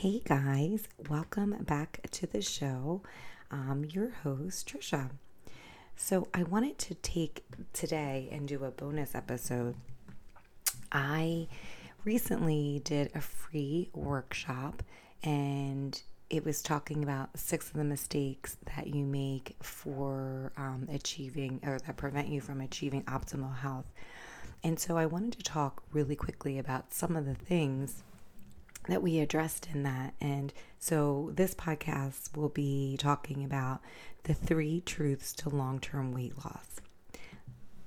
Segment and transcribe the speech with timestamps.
[0.00, 3.00] Hey guys, welcome back to the show.
[3.50, 5.08] I'm your host, Trisha.
[5.96, 9.74] So, I wanted to take today and do a bonus episode.
[10.92, 11.48] I
[12.04, 14.82] recently did a free workshop
[15.22, 21.58] and it was talking about six of the mistakes that you make for um, achieving
[21.64, 23.90] or that prevent you from achieving optimal health.
[24.62, 28.02] And so I wanted to talk really quickly about some of the things
[28.88, 30.14] that we addressed in that.
[30.20, 33.80] And so this podcast will be talking about
[34.24, 36.80] the three truths to long term weight loss.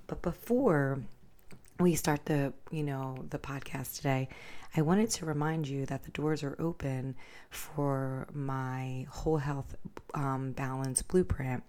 [0.08, 1.00] But before
[1.80, 4.28] we start the you know the podcast today
[4.76, 7.16] i wanted to remind you that the doors are open
[7.50, 9.76] for my whole health
[10.14, 11.64] um, balance blueprint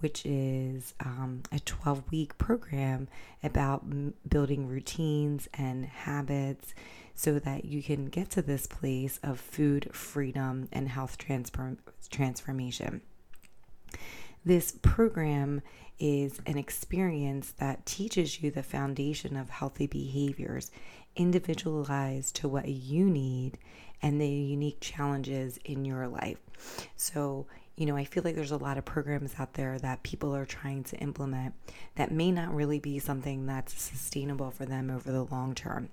[0.00, 3.08] which is um, a 12 week program
[3.42, 6.74] about m- building routines and habits
[7.18, 11.78] so that you can get to this place of food freedom and health transform-
[12.10, 13.00] transformation
[14.44, 15.62] this program
[15.98, 20.70] is an experience that teaches you the foundation of healthy behaviors,
[21.16, 23.58] individualized to what you need
[24.00, 26.38] and the unique challenges in your life.
[26.96, 30.34] So, you know, I feel like there's a lot of programs out there that people
[30.34, 31.54] are trying to implement
[31.96, 35.90] that may not really be something that's sustainable for them over the long term.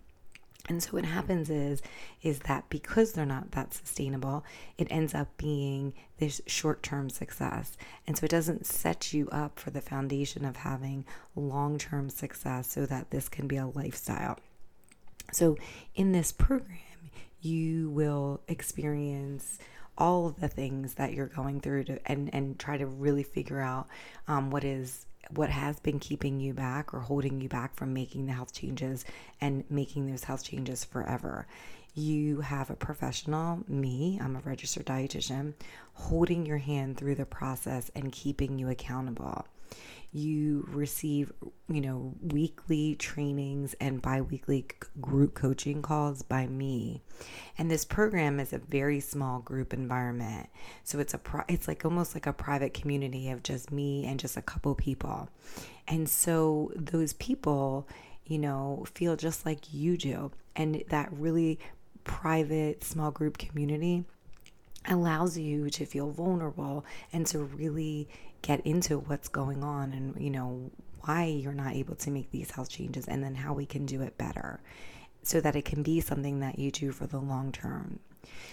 [0.68, 1.82] And so what happens is
[2.24, 4.44] is that because they're not that sustainable,
[4.78, 7.78] it ends up being this short-term success.
[8.08, 12.86] And so it doesn't set you up for the foundation of having long-term success so
[12.88, 14.40] that this can be a lifestyle.
[15.32, 15.58] So
[15.94, 19.60] in this program, you will experience
[19.98, 23.62] all of the things that you're going through to and and try to really figure
[23.62, 23.88] out
[24.28, 28.26] um, what is what has been keeping you back or holding you back from making
[28.26, 29.06] the health changes
[29.42, 31.48] and making those health changes forever.
[31.94, 35.54] You have a professional, me, I'm a registered dietitian,
[35.94, 39.46] holding your hand through the process and keeping you accountable
[40.12, 41.32] you receive,
[41.68, 44.66] you know, weekly trainings and bi-weekly
[45.02, 47.02] group coaching calls by me.
[47.58, 50.48] And this program is a very small group environment.
[50.84, 51.20] So it's a
[51.50, 55.28] it's like almost like a private community of just me and just a couple people.
[55.88, 57.88] And so those people,
[58.26, 60.32] you know, feel just like you do.
[60.56, 61.60] And that really
[62.06, 64.06] private small group community
[64.88, 68.08] allows you to feel vulnerable and to really
[68.46, 70.70] get into what's going on and you know
[71.02, 74.04] why you're not able to make these health changes and then how we can do
[74.04, 74.62] it better
[75.24, 78.00] so that it can be something that you do for the long term.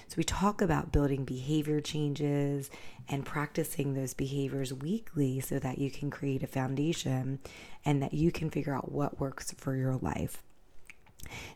[0.08, 2.70] So, we talk about building behavior changes
[3.08, 7.38] and practicing those behaviors weekly so that you can create a foundation
[7.84, 10.42] and that you can figure out what works for your life.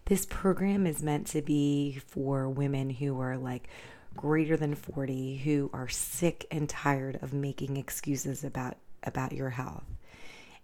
[0.04, 3.68] This program is meant to be for women who are like
[4.16, 9.84] greater than 40 who are sick and tired of making excuses about about your health.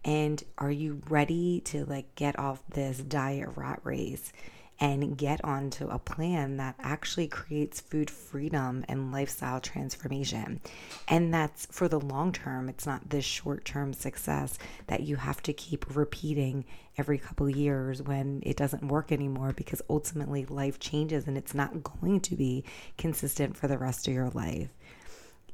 [0.04, 4.32] And are you ready to like get off this diet rat race
[4.82, 10.60] and get onto a plan that actually creates food freedom and lifestyle transformation.
[11.06, 12.68] And that's for the long term.
[12.68, 16.64] It's not this short term success that you have to keep repeating
[16.98, 21.84] every couple years when it doesn't work anymore because ultimately life changes and it's not
[21.84, 22.64] going to be
[22.98, 24.68] consistent for the rest of your life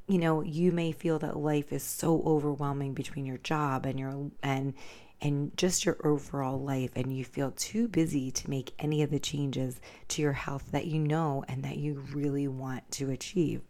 [0.08, 4.30] you know you may feel that life is so overwhelming between your job and your
[4.42, 4.74] and
[5.20, 9.18] and just your overall life, and you feel too busy to make any of the
[9.18, 13.62] changes to your health that you know and that you really want to achieve.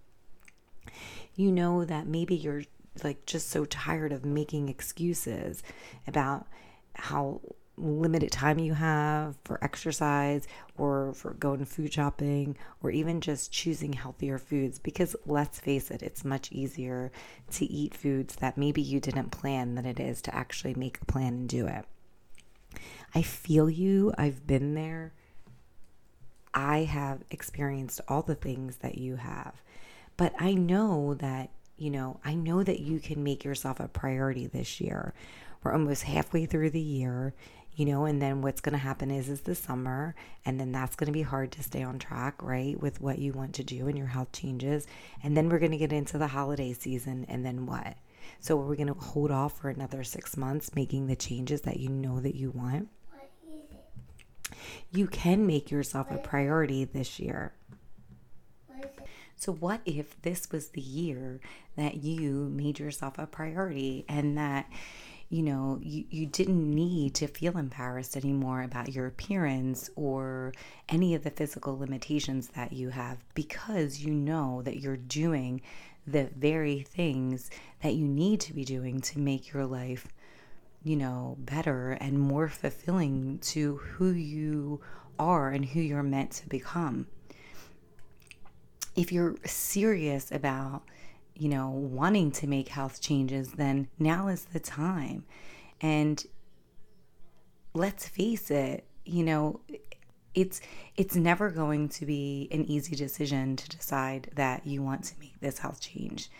[1.35, 2.65] You know that maybe you're
[3.05, 5.63] like just so tired of making excuses
[6.07, 6.47] about
[6.95, 7.41] how
[7.79, 10.47] limited time you have for exercise
[10.77, 14.79] or for going food shopping or even just choosing healthier foods.
[14.79, 17.11] Because let's face it it's much easier
[17.53, 21.05] to eat foods that maybe you didn't plan than it is to actually make a
[21.05, 21.85] plan and do it.
[23.15, 24.13] I feel you.
[24.19, 25.13] I've been there.
[26.55, 29.63] I have experienced all the things that you have.
[30.17, 34.47] But i know that you know i know that you can make yourself a priority
[34.47, 35.15] this year.
[35.63, 37.35] We're almost halfway through the year
[37.79, 40.97] you know and then what's going to happen is is the summer and then that's
[40.97, 43.87] going to be hard to stay on track right with what you want to do
[43.87, 44.85] and your health changes.
[45.23, 47.97] And then we're going to get into the holiday season and then what?
[48.41, 51.79] So are we're going to hold off for another 6 months making the changes that
[51.79, 52.89] you know that you want.
[54.91, 57.53] You can make yourself a priority this year.
[59.37, 61.39] So, what if this was the year
[61.77, 64.69] that you made yourself a priority and that
[65.31, 70.55] you know, you, you didn't need to feel embarrassed anymore about your appearance or
[70.89, 75.61] any of the physical limitations that you have because you know that you're doing
[76.07, 77.51] the very things
[77.83, 80.09] that you need to be doing to make your life,
[80.83, 84.81] you know, better and more fulfilling to who you
[85.19, 87.07] are and who you're meant to become.
[88.97, 90.85] If you're serious about
[91.39, 95.25] you know, wanting to make health changes, then now is the time.
[95.81, 96.25] And
[97.75, 99.61] let's face it, you know,
[100.35, 100.61] it's
[100.97, 105.39] it's never going to be an easy decision to decide that you want to make
[105.41, 106.31] this health change.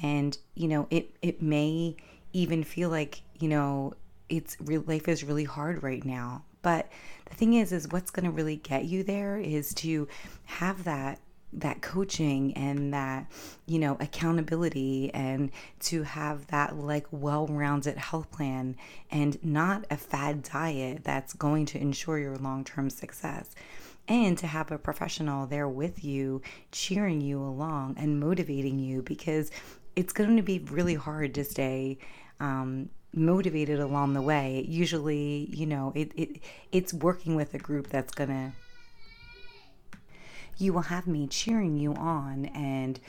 [0.00, 1.96] And, you know, it it may
[2.32, 3.94] even feel like, you know,
[4.28, 6.44] it's real life is really hard right now.
[6.62, 6.90] But
[7.26, 10.08] the thing is is what's going to really get you there is to
[10.44, 11.20] have that
[11.52, 13.26] that coaching and that
[13.66, 15.50] you know accountability and
[15.80, 18.76] to have that like well-rounded health plan
[19.10, 23.54] and not a fad diet that's going to ensure your long-term success.
[24.10, 26.40] And to have a professional there with you
[26.72, 29.50] cheering you along and motivating you because
[29.96, 31.98] it's going to be really hard to stay
[32.40, 34.64] um, motivated along the way.
[34.68, 36.40] Usually you know it, it
[36.72, 38.52] it's working with a group that's going to
[40.58, 43.00] you will have me cheering you on and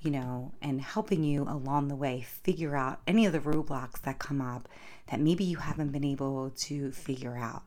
[0.00, 4.18] you know, and helping you along the way figure out any of the roadblocks that
[4.18, 4.68] come up
[5.08, 7.64] that maybe you haven't been able to figure out.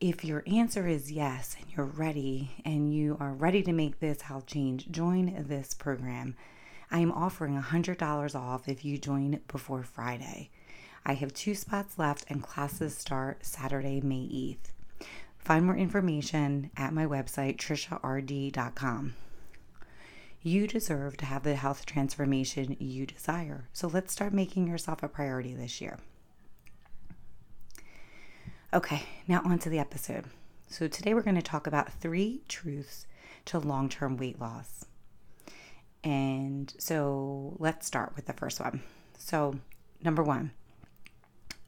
[0.00, 4.22] If your answer is yes and you're ready and you are ready to make this
[4.22, 6.36] health change, join this program.
[6.90, 10.50] I am offering $100 off if you join before Friday.
[11.04, 14.79] I have two spots left and classes start Saturday, May 8th.
[15.40, 19.14] Find more information at my website, triciard.com.
[20.42, 23.68] You deserve to have the health transformation you desire.
[23.72, 25.98] So let's start making yourself a priority this year.
[28.72, 30.26] Okay, now on to the episode.
[30.68, 33.06] So today we're going to talk about three truths
[33.46, 34.84] to long term weight loss.
[36.04, 38.82] And so let's start with the first one.
[39.18, 39.56] So,
[40.02, 40.52] number one,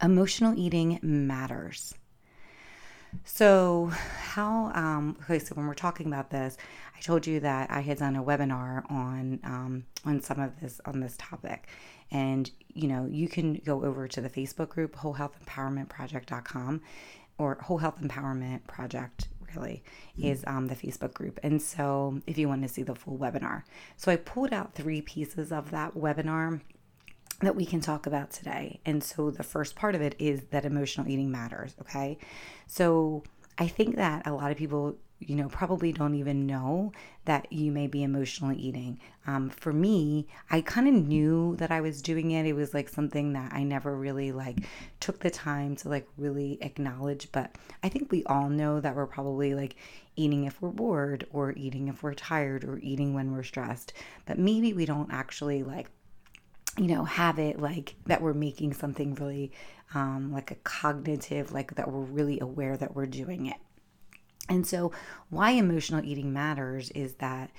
[0.00, 1.94] emotional eating matters.
[3.24, 6.56] So, how, um, okay, so when we're talking about this,
[6.96, 10.80] I told you that I had done a webinar on, um, on some of this,
[10.86, 11.68] on this topic.
[12.10, 16.82] And, you know, you can go over to the Facebook group, Whole Health Empowerment Project.com
[17.38, 19.82] or Whole Health Empowerment Project really
[20.18, 21.38] is um, the Facebook group.
[21.42, 23.64] And so if you want to see the full webinar.
[23.96, 26.60] So I pulled out three pieces of that webinar
[27.42, 28.80] that we can talk about today.
[28.84, 32.18] And so the first part of it is that emotional eating matters, okay?
[32.66, 33.22] So
[33.58, 36.92] I think that a lot of people, you know, probably don't even know
[37.24, 38.98] that you may be emotionally eating.
[39.26, 42.46] Um, for me, I kind of knew that I was doing it.
[42.46, 44.58] It was like something that I never really like
[45.00, 47.30] took the time to like really acknowledge.
[47.30, 49.76] But I think we all know that we're probably like
[50.16, 53.92] eating if we're bored or eating if we're tired or eating when we're stressed.
[54.26, 55.88] But maybe we don't actually like
[56.78, 59.52] you know, have it like that we're making something really
[59.94, 63.58] um, like a cognitive, like that we're really aware that we're doing it.
[64.48, 64.92] And so,
[65.30, 67.50] why emotional eating matters is that,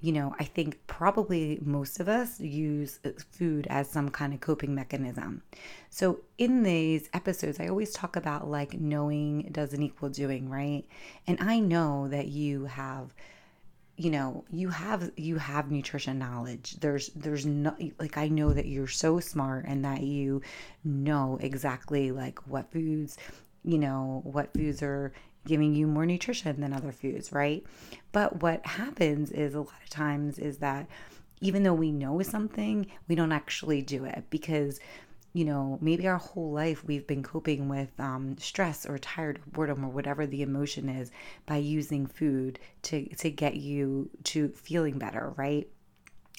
[0.00, 4.40] you know, I think probably most of us use uh, food as some kind of
[4.40, 5.42] coping mechanism.
[5.90, 10.84] So, in these episodes, I always talk about like knowing doesn't equal doing, right?
[11.26, 13.12] And I know that you have
[14.00, 16.76] you know you have you have nutrition knowledge.
[16.80, 20.40] There's there's no like i know that you're so smart and that you
[20.84, 23.18] know exactly like what foods
[23.62, 25.12] you know what foods are
[25.46, 27.62] giving you more nutrition than other foods right?
[28.12, 30.86] But what happens is a lot of times is that
[31.42, 34.80] even though we know something we don't actually do it because
[35.32, 39.50] you know, maybe our whole life we've been coping with um, stress or tired or
[39.52, 41.10] boredom or whatever the emotion is
[41.46, 45.68] by using food to to get you to feeling better, right?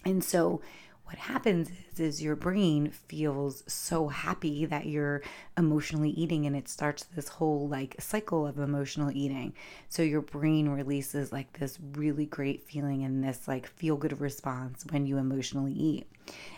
[0.06, 0.62] And so
[1.12, 5.22] what happens is, is your brain feels so happy that you're
[5.58, 9.54] emotionally eating and it starts this whole like cycle of emotional eating.
[9.90, 14.86] So your brain releases like this really great feeling and this like feel good response
[14.90, 16.08] when you emotionally eat.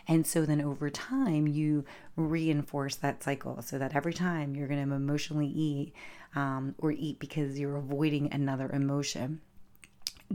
[0.07, 1.83] And so then over time you
[2.15, 5.93] reinforce that cycle so that every time you're going to emotionally eat
[6.35, 9.41] um, or eat because you're avoiding another emotion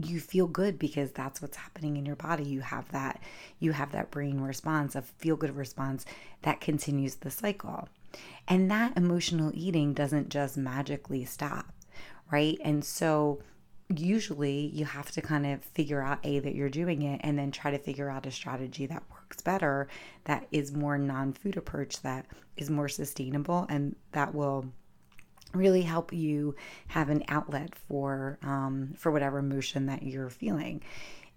[0.05, 2.43] you feel good because that's what's happening in your body.
[2.43, 3.21] You have that
[3.59, 6.05] you have that brain response a feel good response
[6.43, 7.89] that continues the cycle.
[8.47, 11.73] And that emotional eating doesn't just magically stop
[12.31, 12.57] right?
[12.63, 13.39] And so
[13.95, 17.51] usually you have to kind of figure out a that you're doing it and then
[17.51, 19.87] try to figure out a strategy that works better
[20.25, 24.65] that is more non-food approach that is more sustainable and that will
[25.53, 26.55] really help you
[26.87, 30.81] have an outlet for um, for whatever emotion that you're feeling.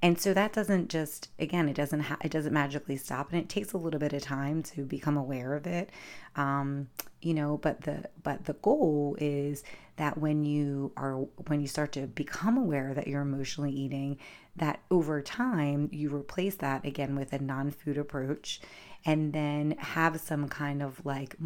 [0.05, 3.49] And so that doesn't just again it doesn't ha- it doesn't magically stop and it
[3.49, 5.91] takes a little bit of time to become aware of it.
[6.37, 6.89] Um,
[7.23, 9.63] you know but the but the goal is
[9.97, 11.15] that when you are
[11.47, 14.19] when you start to become aware that you're emotionally eating
[14.57, 18.61] that over time you replace that again with a non-food approach
[19.05, 21.37] and then have some kind of like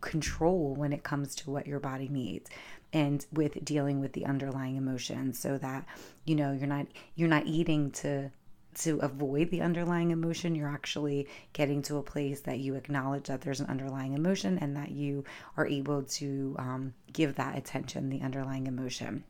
[0.00, 2.50] control when it comes to what your body needs
[2.92, 5.84] and with dealing with the underlying emotions so that
[6.24, 6.86] you know you're not
[7.16, 8.30] you're not eating to
[8.74, 10.54] to avoid the underlying emotion.
[10.54, 14.76] You're actually getting to a place that you acknowledge that there's an underlying emotion and
[14.76, 15.24] that you
[15.56, 19.24] are able to um, give that attention the underlying emotion.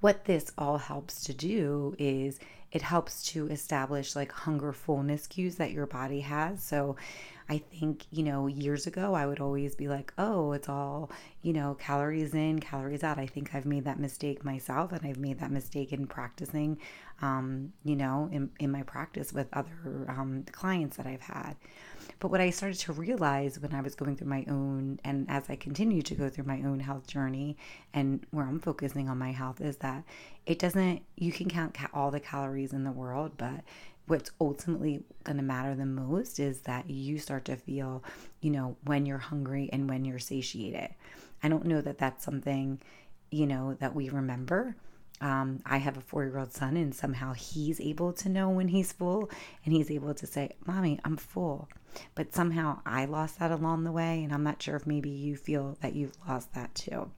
[0.00, 2.38] What this all helps to do is
[2.72, 6.96] it helps to establish like hunger fullness cues that your body has so
[7.50, 11.10] I think, you know, years ago, I would always be like, oh, it's all,
[11.40, 13.18] you know, calories in, calories out.
[13.18, 16.78] I think I've made that mistake myself and I've made that mistake in practicing,
[17.22, 21.56] um, you know, in, in my practice with other um, clients that I've had.
[22.20, 25.48] But what I started to realize when I was going through my own, and as
[25.48, 27.56] I continue to go through my own health journey,
[27.94, 30.02] and where I'm focusing on my health, is that
[30.44, 33.60] it doesn't, you can count all the calories in the world, but
[34.08, 38.02] what's ultimately going to matter the most is that you start to feel,
[38.40, 40.88] you know, when you're hungry and when you're satiated.
[41.42, 42.80] I don't know that that's something,
[43.30, 44.74] you know, that we remember.
[45.20, 48.68] Um, I have a four year old son, and somehow he's able to know when
[48.68, 49.30] he's full
[49.64, 51.68] and he's able to say, Mommy, I'm full.
[52.14, 55.36] But somehow I lost that along the way, and I'm not sure if maybe you
[55.36, 57.10] feel that you've lost that too.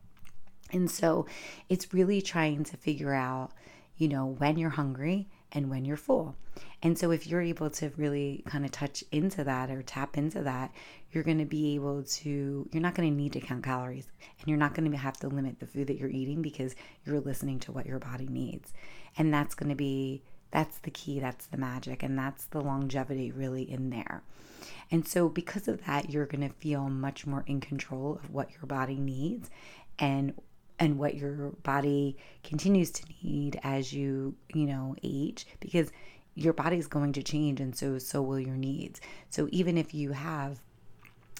[0.73, 1.27] And so
[1.69, 3.50] it's really trying to figure out,
[3.97, 6.37] you know, when you're hungry and when you're full.
[6.83, 10.43] And so, if you're able to really kind of touch into that or tap into
[10.43, 10.73] that,
[11.12, 14.09] you're going to be able to, you're not going to need to count calories
[14.39, 16.75] and you're not going to have to limit the food that you're eating because
[17.05, 18.73] you're listening to what your body needs.
[19.19, 23.30] And that's going to be, that's the key, that's the magic, and that's the longevity
[23.30, 24.23] really in there.
[24.90, 28.50] And so, because of that, you're going to feel much more in control of what
[28.50, 29.50] your body needs
[29.99, 30.35] and
[30.78, 35.92] and what your body continues to need as you, you know, age because
[36.35, 39.00] your body's going to change and so so will your needs.
[39.28, 40.61] So even if you have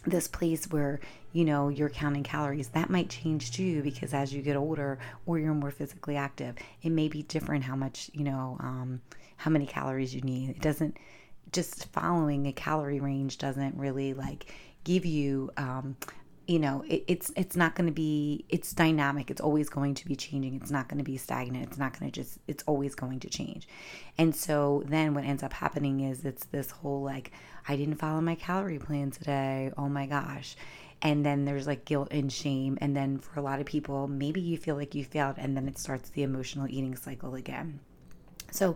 [0.07, 0.99] this place where
[1.33, 5.39] you know you're counting calories that might change too because as you get older or
[5.39, 9.01] you're more physically active it may be different how much you know um,
[9.41, 10.51] how many calories you need.
[10.51, 10.99] It doesn't
[11.51, 14.53] just following a calorie range doesn't really like
[14.85, 15.97] give you um,
[16.51, 20.05] you know it, it's it's not going to be it's dynamic it's always going to
[20.05, 22.97] be changing it's not going to be stagnant it's not going to just it's always
[22.97, 23.69] going to change.
[24.19, 27.31] And so then what ends up happening is it's this whole like
[27.69, 30.57] i didn't follow my calorie plan today oh my gosh.
[31.03, 34.41] And then there's like guilt and shame and then for a lot of people maybe
[34.41, 37.79] you feel like you failed and then it starts the emotional eating cycle again.
[38.51, 38.75] So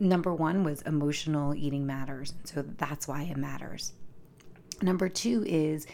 [0.00, 3.92] number one was emotional eating matters so that's why it matters.
[4.80, 5.86] Number two is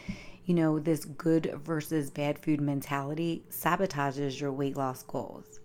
[0.45, 5.59] you know, this good versus bad food mentality sabotages your weight loss goals.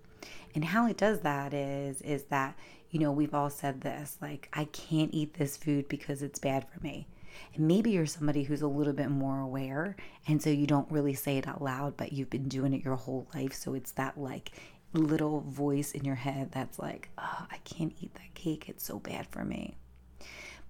[0.55, 2.59] And how it does that is is that,
[2.91, 6.67] you know, we've all said this, like I can't eat this food because it's bad
[6.69, 7.07] for me.
[7.55, 9.97] And maybe you're somebody who's a little bit more aware
[10.27, 12.97] and so you don't really say it out loud, but you've been doing it your
[12.97, 14.53] whole life, so it's that like
[14.93, 18.69] little voice in your head that's like, "Oh, I can't eat that cake.
[18.69, 19.77] It's so bad for me."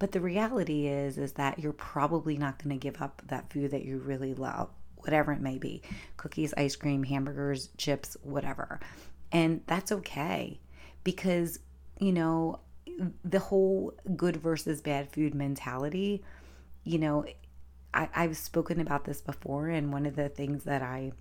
[0.01, 3.69] But the reality is is that you're probably not going to give up that food
[3.69, 5.83] that you really love, whatever it may be.
[6.17, 8.79] Cookies, ice cream, hamburgers, chips, whatever.
[9.31, 10.59] And that's okay
[11.03, 11.59] because,
[11.99, 12.61] you know,
[13.23, 16.23] the whole good versus bad food mentality,
[16.83, 17.23] you know,
[17.93, 21.11] I, I've spoken about this before, and one of the things that I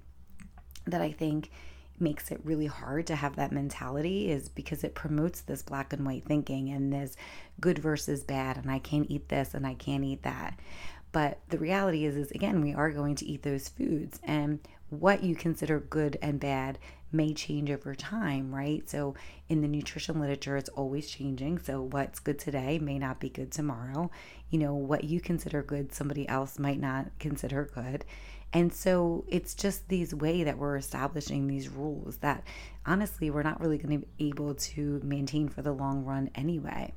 [0.87, 1.51] that I think
[2.00, 6.04] makes it really hard to have that mentality is because it promotes this black and
[6.07, 7.16] white thinking and this
[7.61, 10.59] good versus bad and I can't eat this and I can't eat that.
[11.12, 15.23] But the reality is is again we are going to eat those foods and what
[15.23, 16.78] you consider good and bad
[17.12, 18.88] may change over time, right?
[18.88, 19.14] So
[19.49, 21.59] in the nutrition literature it's always changing.
[21.59, 24.11] So what's good today may not be good tomorrow.
[24.50, 28.04] You know, what you consider good somebody else might not consider good.
[28.52, 32.42] And so it's just these way that we're establishing these rules that
[32.85, 36.92] honestly we're not really going to be able to maintain for the long run anyway.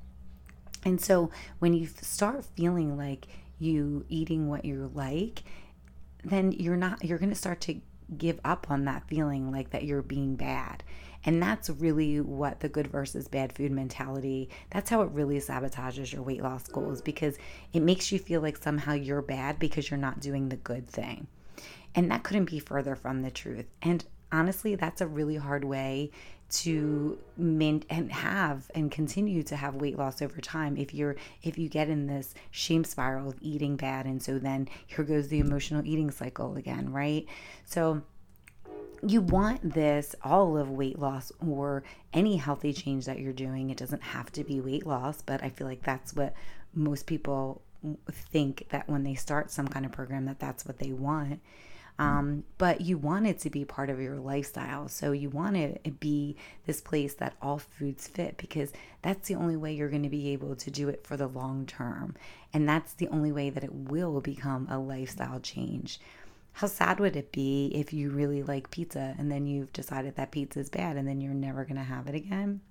[0.83, 1.29] And so
[1.59, 3.27] when you start feeling like
[3.59, 5.43] you eating what you like,
[6.23, 7.79] then you're not you're going to start to
[8.17, 10.83] give up on that feeling like that you're being bad.
[11.25, 16.11] And that's really what the good versus bad food mentality, that's how it really sabotages
[16.11, 17.37] your weight loss goals because
[17.71, 21.27] it makes you feel like somehow you're bad because you're not doing the good thing.
[21.95, 23.65] And that couldn't be further from the truth.
[23.81, 26.11] And honestly, that's a really hard way
[26.49, 31.57] to mint and have and continue to have weight loss over time if you're if
[31.57, 34.05] you get in this shame spiral of eating bad.
[34.05, 37.25] And so then here goes the emotional eating cycle again right?
[37.65, 38.03] So
[39.05, 41.83] you want this all of weight loss or
[42.13, 43.69] any healthy change that you're doing.
[43.69, 46.33] It doesn't have to be weight loss but i feel like that's what
[46.73, 47.61] most people
[48.11, 51.39] think that when they start some kind of program that that's what they want
[51.99, 54.87] um, but you want it to be part of your lifestyle.
[54.87, 56.35] So you want it to be
[56.65, 60.29] this place that all foods fit because that's the only way you're going to be
[60.29, 62.15] able to do it for the long term.
[62.51, 65.99] And that's the only way that it will become a lifestyle change.
[66.53, 70.31] How sad would it be if you really like pizza and then you've decided that
[70.31, 72.61] pizza is bad and then you're never going to have it again?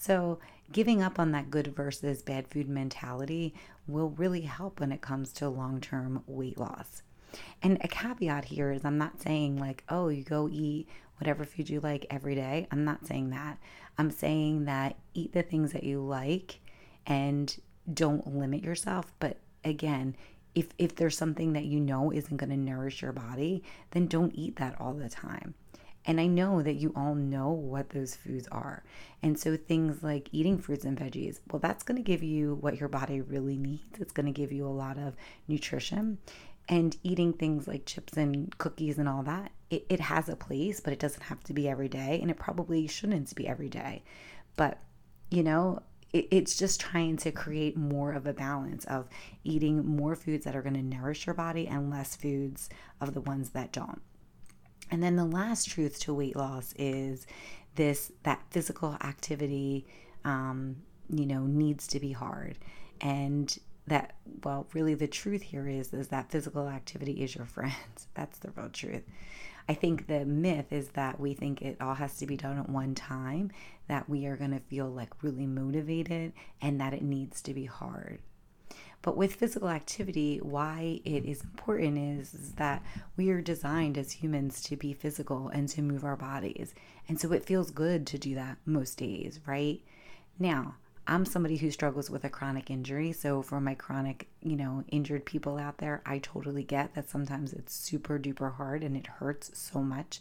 [0.00, 0.38] So,
[0.72, 3.52] giving up on that good versus bad food mentality
[3.86, 7.02] will really help when it comes to long term weight loss.
[7.62, 10.88] And a caveat here is I'm not saying like, oh, you go eat
[11.18, 12.66] whatever food you like every day.
[12.70, 13.58] I'm not saying that.
[13.98, 16.60] I'm saying that eat the things that you like
[17.06, 17.54] and
[17.92, 19.12] don't limit yourself.
[19.18, 20.16] But again,
[20.54, 24.34] if if there's something that you know isn't going to nourish your body, then don't
[24.34, 25.52] eat that all the time.
[26.06, 28.82] And I know that you all know what those foods are.
[29.22, 32.80] And so things like eating fruits and veggies, well, that's going to give you what
[32.80, 34.00] your body really needs.
[34.00, 35.14] It's going to give you a lot of
[35.46, 36.18] nutrition
[36.70, 40.80] and eating things like chips and cookies and all that it, it has a place
[40.80, 44.02] but it doesn't have to be every day and it probably shouldn't be every day
[44.56, 44.78] but
[45.30, 49.08] you know it, it's just trying to create more of a balance of
[49.44, 52.68] eating more foods that are going to nourish your body and less foods
[53.00, 54.00] of the ones that don't
[54.90, 57.26] and then the last truth to weight loss is
[57.76, 59.86] this that physical activity
[60.24, 60.76] um,
[61.08, 62.58] you know needs to be hard.
[63.00, 63.56] And
[63.86, 67.72] that well really the truth here is is that physical activity is your friend
[68.14, 69.02] that's the real truth.
[69.68, 72.68] I think the myth is that we think it all has to be done at
[72.68, 73.52] one time
[73.86, 77.66] that we are going to feel like really motivated and that it needs to be
[77.66, 78.18] hard
[79.02, 82.82] but with physical activity, why it is important is, is, that
[83.16, 86.74] we are designed as humans to be physical and to move our bodies.
[87.08, 89.80] And so it feels good to do that most days, right?
[90.38, 90.74] Now,
[91.06, 93.12] I'm somebody who struggles with a chronic injury.
[93.12, 97.52] So, for my chronic, you know, injured people out there, I totally get that sometimes
[97.52, 100.20] it's super duper hard and it hurts so much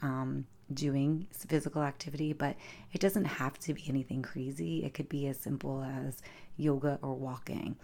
[0.00, 2.56] um, doing physical activity, but
[2.92, 4.84] it doesn't have to be anything crazy.
[4.84, 6.22] It could be as simple as
[6.56, 7.76] yoga or walking.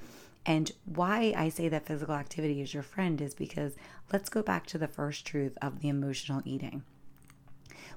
[0.48, 3.76] And why I say that physical activity is your friend is because
[4.11, 6.84] let's go back to the first truth of the emotional eating.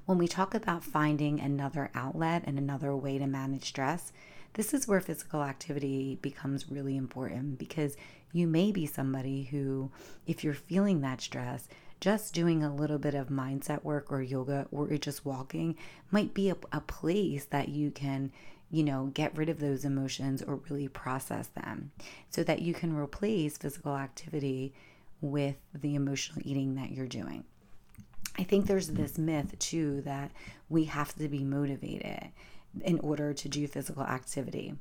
[0.06, 4.12] When we talk about finding another outlet and another way to manage stress,
[4.56, 7.96] this is where physical activity becomes really important because
[8.34, 9.90] you may be somebody who,
[10.28, 11.70] if you're feeling that stress,
[12.02, 15.78] just doing a little bit of mindset work or yoga or just walking
[16.10, 18.30] might be a, a place that you can
[18.72, 21.92] you know, get rid of those emotions or really process them
[22.30, 24.74] so that you can replace physical activity
[25.20, 27.44] with the emotional eating that you're doing.
[28.40, 29.02] I think there's mm-hmm.
[29.02, 30.32] this myth too that
[30.70, 32.30] we have to be motivated
[32.84, 34.74] in order to do physical activity.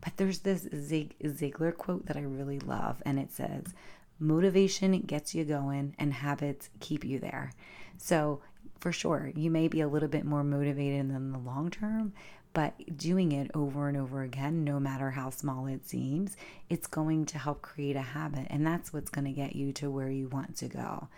[0.00, 3.74] But there's this Zig- Ziglar quote that I really love, and it says,
[4.20, 7.52] Motivation gets you going, and habits keep you there.
[7.98, 8.40] So,
[8.78, 12.12] for sure, you may be a little bit more motivated in the long term,
[12.52, 16.36] but doing it over and over again, no matter how small it seems,
[16.68, 19.90] it's going to help create a habit, and that's what's going to get you to
[19.90, 21.08] where you want to go.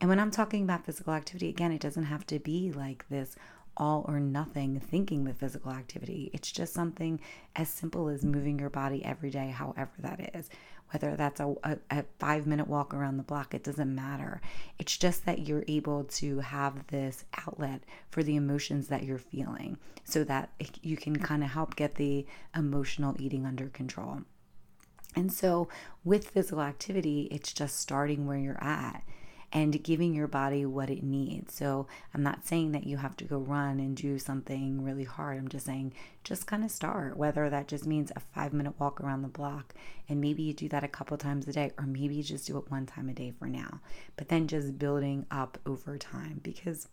[0.00, 3.36] And when I'm talking about physical activity, again, it doesn't have to be like this
[3.76, 6.30] all or nothing thinking with physical activity.
[6.32, 7.20] It's just something
[7.56, 10.50] as simple as moving your body every day, however that is.
[10.90, 14.42] Whether that's a, a, a, five minute walk around the block, it doesn't matter.
[14.78, 19.78] It's just that you're able to have this outlet for the emotions that you're feeling
[20.04, 20.50] so that
[20.82, 24.20] you can kind of help get the emotional eating under control.
[25.16, 25.68] And so,
[26.04, 29.02] with physical activity, it's just starting where you're at
[29.52, 31.54] and giving your body what it needs.
[31.54, 35.36] So I'm not saying that you have to go run and do something really hard.
[35.36, 35.92] I'm just saying
[36.24, 39.74] just kind of start, whether that just means a five minute walk around the block
[40.08, 42.56] and maybe you do that a couple times a day, or maybe you just do
[42.58, 43.80] it one time a day for now.
[44.16, 46.88] But then just building up over time because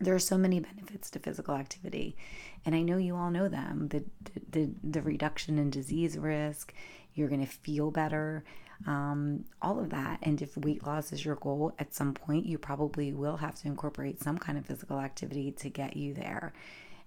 [0.00, 2.16] there are so many benefits to physical activity.
[2.64, 4.04] And i know you all know them the
[4.50, 6.74] the, the reduction in disease risk
[7.14, 8.44] you're going to feel better
[8.86, 10.20] um, all of that.
[10.22, 13.68] And if weight loss is your goal at some point you probably will have to
[13.68, 16.52] incorporate some kind of physical activity to get you there.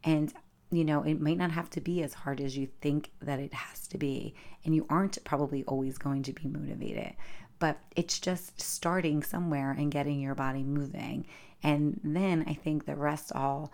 [0.03, 0.33] And
[0.71, 3.53] you know it might not have to be as hard as you think that it
[3.53, 4.35] has to be.
[4.65, 7.13] And you aren't probably always going to be motivated.
[7.59, 11.25] But it's just starting somewhere and getting your body moving
[11.63, 13.71] and then I think the rest all,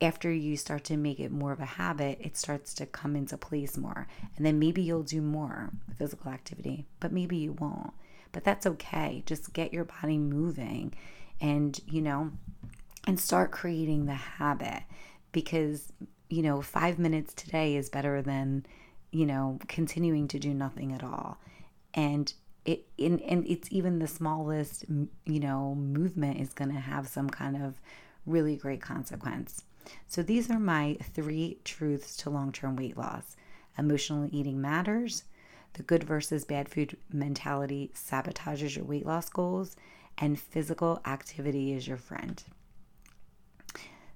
[0.00, 3.36] after you start to make it more of a habit, it starts to come into
[3.36, 4.06] place more.
[4.36, 7.92] And then maybe you'll do more physical activity, but maybe you won't.
[8.32, 9.22] But that's okay.
[9.26, 10.94] Just get your body moving
[11.40, 12.32] and, you know,
[13.06, 14.82] and start creating the habit
[15.32, 15.92] because,
[16.28, 18.66] you know, five minutes today is better than,
[19.10, 21.38] you know, continuing to do nothing at all.
[21.94, 22.32] And
[22.68, 24.84] it in and it's even the smallest
[25.24, 27.80] you know movement is going to have some kind of
[28.26, 29.64] really great consequence.
[30.06, 33.36] So these are my three truths to long-term weight loss.
[33.78, 35.24] Emotional eating matters.
[35.74, 39.76] The good versus bad food mentality sabotages your weight loss goals
[40.18, 42.42] and physical activity is your friend.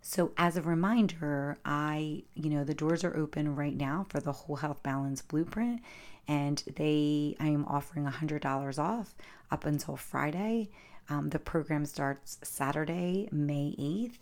[0.02, 4.32] So as a reminder, I, you know, the doors are open right now for the
[4.32, 5.80] Whole Health Balance Blueprint
[6.28, 9.14] and they I am offering $100 off
[9.50, 10.70] up until Friday.
[11.08, 14.18] Um, the program starts Saturday, May 8th.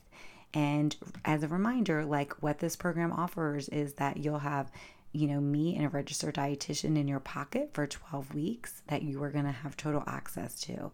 [0.53, 4.73] And as a reminder, like what this program offers is that you'll have,
[5.13, 9.23] you know, me and a registered dietitian in your pocket for 12 weeks that you
[9.23, 10.91] are going to have total access to.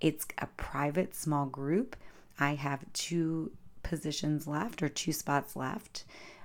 [0.00, 1.96] It's a private small group.
[2.38, 6.04] I have two positions left or two spots left.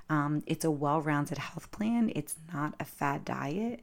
[0.09, 3.79] Um, it's a well rounded health plan, it's not a fad diet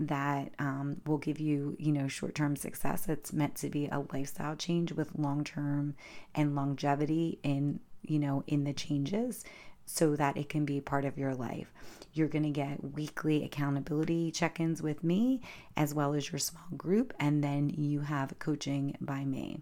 [0.00, 3.08] that um, will give you, you know, short term success.
[3.08, 5.94] It's meant to be a lifestyle change with long term
[6.34, 9.44] and longevity in, you know, in the changes
[9.86, 11.72] so that it can be part of your life.
[12.12, 15.40] You're going to get weekly accountability check ins with me,
[15.76, 19.60] as well as your small group, and then you have coaching by me.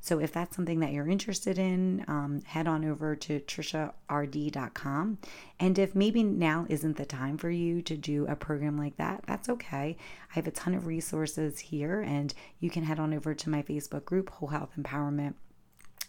[0.00, 5.18] So if that's something that you're interested in, um, head on over to triciard.com.
[5.58, 9.24] And if maybe now isn't the time for you to do a program like that,
[9.26, 9.96] that's okay.
[10.30, 13.62] I have a ton of resources here, and you can head on over to my
[13.62, 15.34] Facebook group, Whole Health Empowerment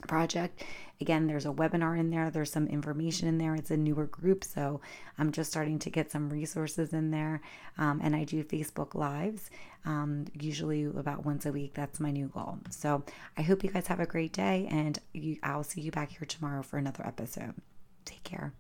[0.08, 0.64] project.
[1.02, 3.56] Again, there's a webinar in there, there's some information in there.
[3.56, 4.82] It's a newer group, so
[5.18, 7.42] I'm just starting to get some resources in there.
[7.78, 9.50] Um, and I do Facebook Lives,
[9.86, 11.74] um, usually about once a week.
[11.74, 12.60] That's my new goal.
[12.70, 13.04] So
[13.38, 16.26] I hope you guys have a great day, and you, I'll see you back here
[16.28, 17.56] tomorrow for another episode.
[18.06, 18.54] Take care.